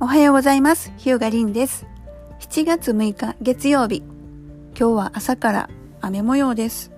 [0.00, 0.92] おはようございます。
[0.96, 1.84] ヒューガリンです。
[2.38, 4.04] 7月6日月曜日。
[4.78, 5.68] 今日は朝から
[6.00, 6.92] 雨模様です。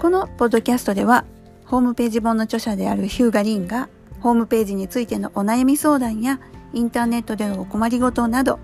[0.00, 1.24] このポッドキャストでは、
[1.66, 6.40] ホームページ本の著者であるヒューガリンが、ホームページについてのお悩み相談や、
[6.72, 8.58] インターネットでのお困りごとなど、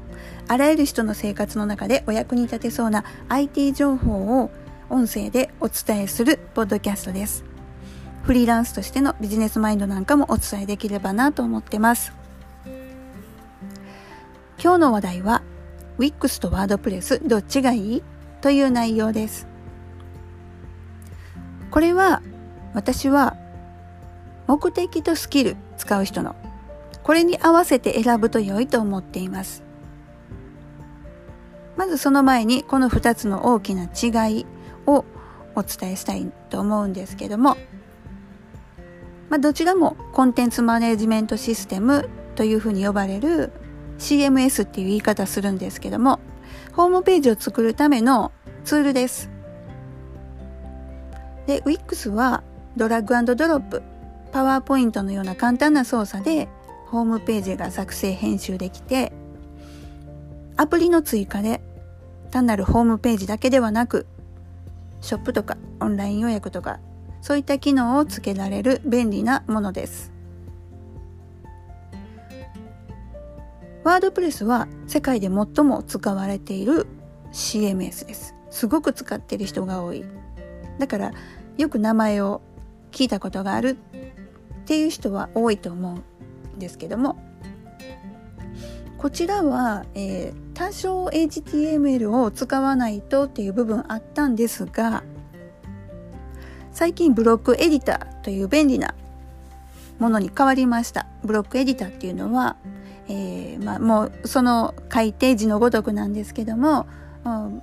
[0.49, 4.51] あらゆる人の生活の中でお役に立てそうな IT 情報を
[4.91, 7.52] 音声でお伝えするポッドキャストです。
[8.23, 12.13] フリーランスとしてのビジネスマインドなんかもお伝えできればなと思ってます。
[14.63, 15.43] 今日の話題は
[15.99, 18.03] Wix と WordPress どっちがいい
[18.41, 19.49] という内容です。
[21.73, 22.23] これは
[22.75, 23.37] 私は
[24.47, 26.37] 目的とスキル使う人の
[27.03, 29.65] これに合わせて選ぶと良いと思っています。
[31.77, 34.47] まずその前にこの2つの大きな違い
[34.87, 35.05] を
[35.57, 37.57] お伝えしたいと思うんですけども
[39.33, 43.51] まあ、どちらもコンテンツマネジメントシステムというふうに呼ばれる
[43.97, 46.21] CMS っていう言い方するんですけども、
[46.75, 48.31] ホームページを作るための
[48.67, 49.31] ツールです。
[51.47, 52.43] で、Wix は
[52.77, 53.83] ドラッグドロップ、
[54.33, 56.51] パワーポイントのような簡単な操作で
[56.89, 59.15] ホームページが作成編集できて、
[60.59, 61.63] アプリの追加で
[62.31, 64.05] 単なるホームページだけではなく、
[65.01, 66.81] ショップとかオンライン予約とか
[67.23, 70.13] そういった機能をつけられる便利なものです。
[73.85, 76.87] ワードプレスは世界で最も使われている
[77.33, 78.35] CMS です。
[78.51, 80.05] すごく使っている人が多い。
[80.79, 81.13] だから
[81.57, 82.43] よく名前を
[82.91, 83.77] 聞いたことがある
[84.63, 85.95] っていう人は多いと思
[86.55, 87.19] うんですけども
[88.99, 95.03] こちらは、えー、多少 HTML を使わないとっていう部分あったんですが
[96.73, 98.95] 最近ブロックエディターという便利な
[99.99, 101.07] ものに変わりました。
[101.23, 102.57] ブロックエディターっていうのは、
[103.09, 106.87] えー、まあ、もうその改定時のごとくなんですけども、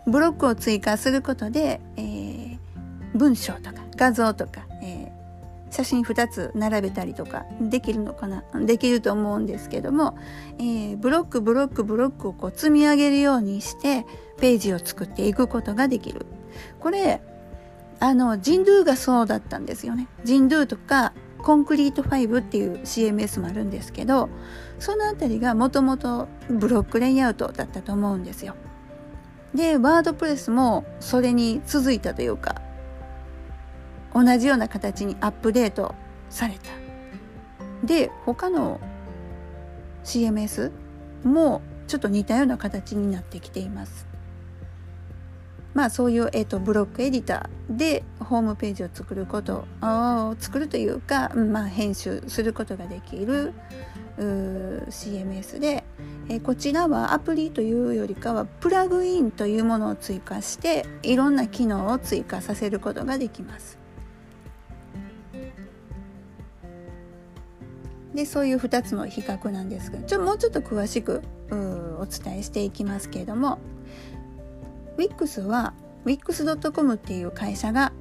[0.05, 2.57] ブロックを追加することで、えー、
[3.15, 10.17] 文章とか画像とか、えー、写真2つ並べたりとかできるのかなできると思うんですけども、
[10.59, 14.05] えブロックブロックブロックをこう積み上げるようにして
[14.37, 16.25] ページを作っていくことができる。
[16.79, 17.21] これ
[17.99, 20.07] あの、 Jimdo がそうだったんですよね。
[20.23, 24.29] Jimdo とか、 concrete5 っていう CMS もあるんですけど、
[24.77, 28.55] そのあたりがもともとブロックレイアウトだったと思うんですよ。
[29.53, 32.61] で、 WordPress もそれに続いたというか、
[34.13, 35.95] 同じような形にアップデート
[36.29, 36.69] された。
[37.85, 38.79] で、他の
[40.03, 40.71] CMS
[41.23, 44.08] もちょっと似たような形になってきています。
[45.73, 53.53] まあそういう、えーと、ブロックエディターでホームページを作ることを作るというか、まあ、編集することができる
[54.17, 55.83] CMS で、
[56.27, 63.79] えー、こちらはアプリというよりかはプラグインというものを追加していろんな機能を追加させることができます。
[68.13, 73.59] でそういう2つの比較なんですがちょもうちょっと詳しくお伝えしていきますけれども
[74.99, 75.73] Wix は
[76.05, 77.93] Wix.com っていう会社が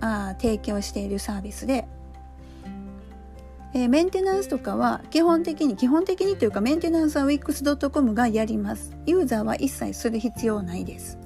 [0.00, 1.86] あ提供しているサービスで、
[3.74, 8.96] えー、メンテナンスとかは基本的に基本的にというかメンテナンスは Wix.com がやります。
[9.06, 11.18] ユーザーは一切する必要ないです。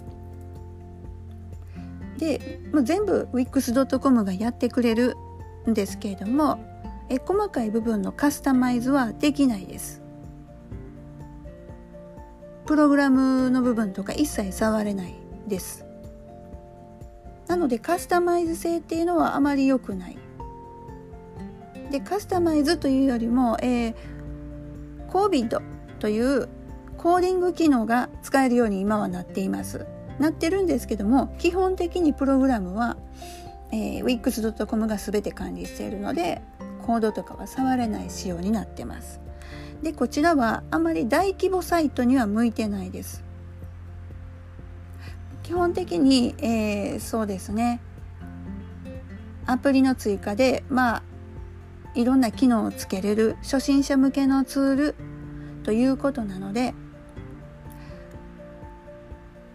[2.19, 5.17] でもう全部 Wix.com がやってくれる
[5.69, 6.59] んですけれども
[7.11, 10.06] え細かい部分のカスタマイズはできないです。
[12.67, 15.15] プログラムの部分とか一切触れない
[15.47, 15.85] です。
[17.47, 20.19] なのでカスタマイズ性っていうのはあまり良くない。
[21.91, 23.95] でカスタマイズというよりも、えー、
[25.09, 25.63] COVID
[26.01, 26.49] という
[26.99, 29.87] コーディング機能が使えるように今はなっています。
[30.19, 32.97] なってるんですけども基本的にプログラムは、
[33.71, 36.41] えー、Wix.com が全て管理しているので
[36.87, 39.21] コードとかは触れない仕様になってます。
[39.83, 43.25] でこちらはあまり大規模サイトには向いてないです。
[45.43, 47.81] 基本的に、えー、そうですね。
[49.47, 51.03] アプリの追加でまあ
[51.95, 54.95] いろんな機能をつけれる初心者向けのツール
[55.63, 56.75] ということなので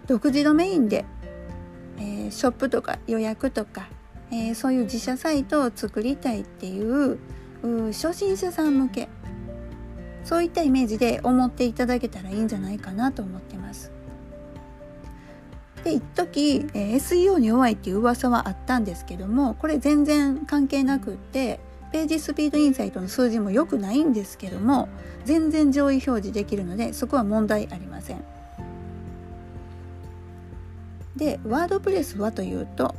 [0.08, 1.06] 独自ドメインで、
[1.98, 3.88] えー、ショップとか予約とか、
[4.32, 7.20] えー、そういう自社サイトを作りたいっていう
[7.92, 9.10] 初心者さん向け
[10.24, 13.92] そういったイメージで思っていただけたらいいんじゃないかなと思ってます。
[15.84, 21.60] で一時、えー、SEO に弱いっていう噂はあったんですけどもこれ全然関係なくって
[21.92, 24.90] ページスピードインサイトの数字も良くないんですけども
[25.26, 28.24] 全然上位表示できるのでそこは問題ありません。
[31.16, 32.96] でワードプレスはというと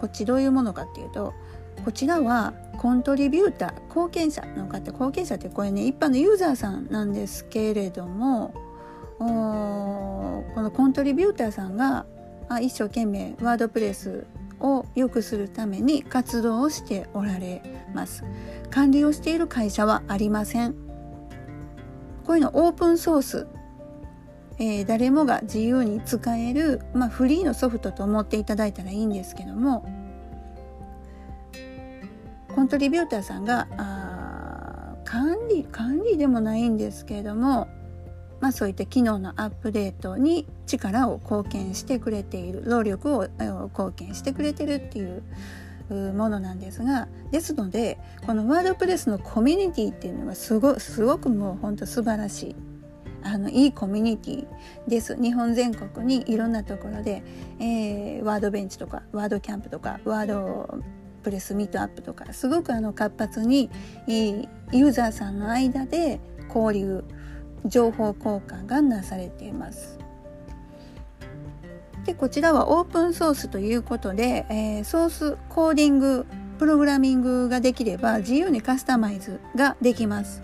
[0.00, 1.34] こっちどういうものかっていうと
[1.84, 4.92] こちらはコントリビューター貢献者の方。
[4.92, 8.54] 貢献者ってこれね一般のユーザーさんなんですけれども
[9.18, 9.24] こ
[10.62, 12.06] のコントリビューターさんが
[12.60, 14.26] 一生懸命ワードプレス
[14.60, 17.62] を良くするために活動をしておられ
[17.94, 18.24] ます。
[18.70, 20.74] 管理をしている会社はありません。
[22.24, 23.46] こういうのオープンソース、
[24.58, 29.84] えー、誰もが自由に使える、まあ、フリーのソフトと思っていただいたらいいんですけども
[32.54, 37.68] コントリビューターさんがあ管理管理でもないんですけれども
[38.42, 43.28] まあ、そういった機能のアップデートに力を貢献してくれている労力を
[43.68, 45.22] 貢献してくれてるっていう
[46.12, 52.56] ものなんですがですのでこのワードプレスのコミュニティっていうのがすごすごくもうほんと素晴らしい
[53.22, 54.46] あのいいコミュニティ
[54.88, 55.16] です。
[55.16, 57.22] 日本全国にいろんなところで、
[57.60, 60.80] えー、ワードベンチとかワードキャンプとかワード
[61.22, 63.70] プレスミートアップとかすごくあの活発に
[64.06, 66.20] ユーザーさんの間で
[66.54, 67.04] 交流
[67.64, 69.98] 情報交換がなされています。
[72.04, 76.26] でこちらはオープンソースということで、えー、ソースコーディング
[76.58, 80.42] プログラミングができれば自由にカスタマイズができます。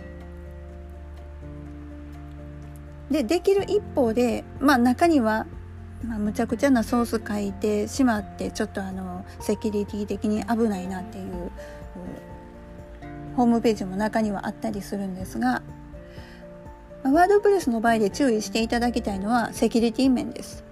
[3.10, 5.46] でできる一方で、まあ、中には、
[6.06, 11.50] まあ、むちゃくちゃなソース書いてしまってちょっとあのセキュリティ的に危ないなっていう
[13.36, 15.62] ホームページも中にはあったりするんですが
[17.02, 20.64] ワードプレスの場合で注意していただきたいのはセキュリティ面です。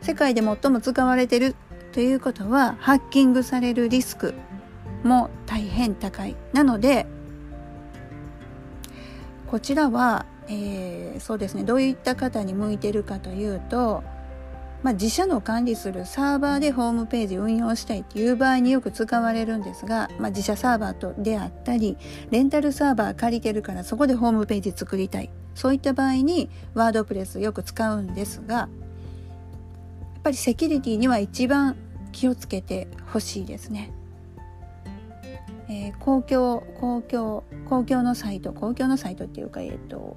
[0.00, 1.54] 世界で最も使われている
[1.92, 4.34] ということはハッキングされるリスク
[5.04, 6.36] も大変高い。
[6.52, 7.06] なので
[9.52, 14.02] こちらは、えー、そうですねどういった方に向いてるかというと
[14.82, 21.96] まあ、自社の管理するサーバーでホームページ運用したいっていう場合によく使われるんですが、まあ、自社サーバーとであったり
[22.30, 28.68] レンタルサーバー借りてるからそこでホームページ作りたいそういった場合にワードプレスよく使うんですがや
[30.18, 31.76] っぱりセキュリティには一番
[32.10, 33.90] 気をつけてほしいですね。
[35.68, 40.16] え、公共公共公共のサイト公共のサイトっていうかえっ、と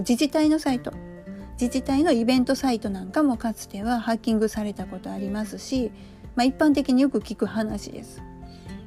[0.00, 0.92] 自治体のサイト
[1.60, 5.92] 自治体のイベントサイトなんかもかつてはハッキングされたことありますし、
[6.34, 8.22] まあ、一般的によく聞く話です。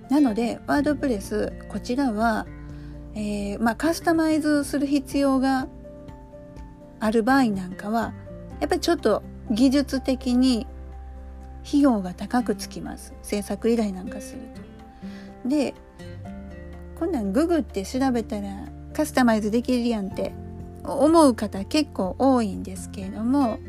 [0.09, 2.45] なのでワードプレスこちらは、
[3.13, 5.67] えー、まあ、カスタマイズする必要が
[6.99, 8.13] ある場合なんかは
[8.59, 10.65] やっぱりちょっと技術的に
[11.65, 14.41] 費用が高くつきます制作依頼なんかする
[15.43, 15.49] と。
[15.49, 15.73] で
[16.99, 18.47] こんなんググって調べたら
[18.93, 20.33] カスタマイズできるやんって
[20.83, 23.59] 思う方結構多いんですけれども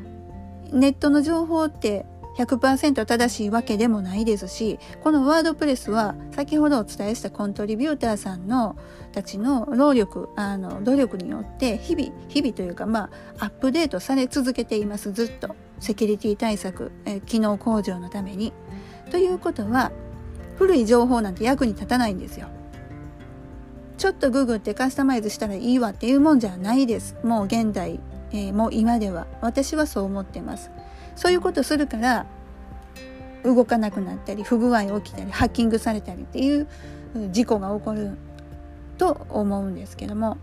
[0.73, 2.07] ネットの情報って
[2.37, 8.77] 100%正しいわけでもないですしこのワードプレスは先ほどお伝えしたコントリビューターさんの
[9.13, 18.53] たちの労力あの努力によって日々日々というかまあアップデートされ続けていますずっとセキュリティ対策、え機能向上のために。
[19.11, 19.93] ということは
[20.57, 22.49] 古い情報なんて役に立たないんですよ。
[23.99, 27.17] ちょっとググってカスタマイズしたらいいわっていうもんじゃないです。
[27.23, 28.01] もう現代、
[28.31, 29.27] えー、もう今では。
[29.41, 30.71] 私はそう思ってます。
[31.17, 32.27] そういうことするから
[33.45, 36.69] 動かなくなったり不具合起きたりハッキングされたりっていう
[37.31, 38.17] 事故が起こる
[38.99, 40.39] と思うんですけども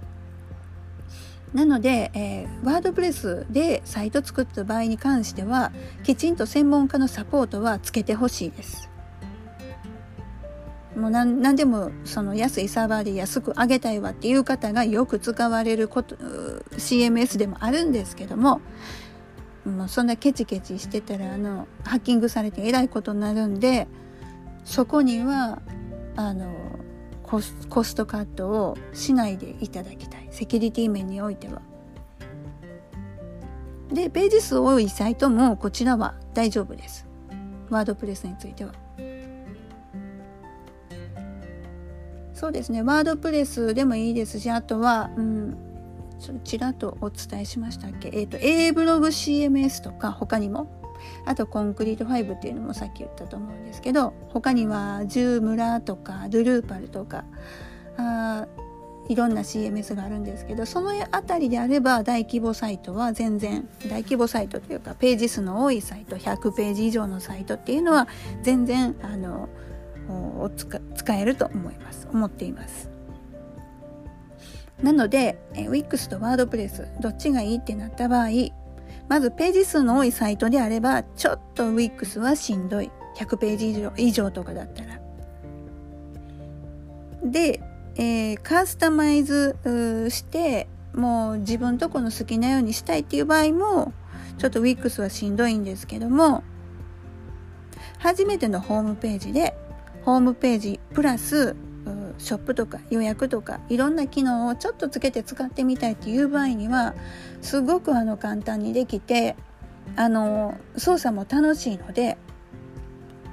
[1.53, 5.71] なので、えー、ワードプレスでサイト作った場合に関しては
[6.03, 8.89] きちんと専門家のサポートはつけてほしいです。
[10.95, 16.15] もう何何でもその安いサーバーで安く上げたいわっていう方がよく使われること
[16.77, 18.61] CMS でもあるんですけども
[19.65, 23.87] もうそんなケチケチしてたらあのハッキングされてえらいことになるんで
[24.63, 25.61] そこには
[26.15, 26.53] あの
[27.23, 31.61] コスコストカットをしないでいただきたいセキュリティ面においては。
[33.91, 37.05] でページ数多いサイトもこちらは大丈夫です。
[37.69, 38.84] ワードプレスについては。
[42.35, 42.83] そうですね。
[42.83, 45.57] ワードプレスでもいいですしあとは、うん、
[46.43, 50.69] ちらっとお伝えしましたっけ、えーと、A ブログ CMS とか他にも。
[51.25, 57.25] あとコンクリート5っていうのもさっき言ったと思うんですけど他にはジュームラとかドゥルーパルとか
[57.97, 58.47] あ
[59.07, 68.07] いろんな CMS があるんですけどその辺りであれば大規模サイトは全然大規模サイトというかページ数の多いサイト100ページ以上のサイトっていうのは
[68.41, 69.47] 全然あの
[70.09, 70.49] を
[70.95, 72.07] 使えると思います。
[72.11, 72.89] 思っています。
[74.81, 78.29] なので Wix と WordPress どっちがいいってなった場合
[79.07, 82.91] まずページ数の多いサイトであればちょっと Wix はしんどい。
[83.15, 84.99] 100ページ以上以上とかだったら。
[87.23, 87.61] で、
[87.95, 89.55] えー、カスタマイズ
[90.09, 93.93] してもう自分とこの好きなようにしたいっていう場合も
[94.37, 96.43] ちょっと Wix はしんどいんですけども
[97.99, 99.57] 初めてのホームページで
[100.05, 101.55] ホームページプラス
[102.17, 106.93] ショップとか予約とかいろんな機能をちょっとつけて使ってみたいっていう場合には
[107.41, 109.35] すごくあの簡単にできて
[109.95, 112.17] あの操作も楽しいので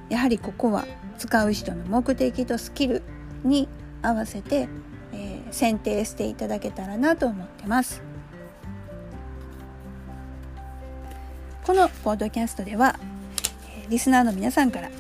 [0.09, 0.87] やはりここは
[1.19, 3.03] 使う人の目的とスキル
[3.45, 3.69] に
[4.03, 4.69] 合わせて、
[5.13, 8.03] えー、選定していただけたらなと思ってます。
[11.65, 12.99] このポッドキャストでは
[13.89, 14.91] リスナーの皆さんから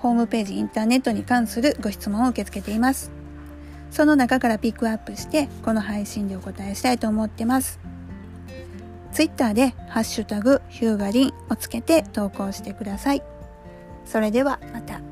[0.00, 3.10] ホームページインターネットに関するご質問を受け付けています。
[3.90, 7.80] その中からピックアップしてこの配信でお答えしたいと思ってます。
[9.12, 13.22] ツイッターでハッシュタグヒューガリンをつけて投稿してください。
[14.04, 15.07] それではまた。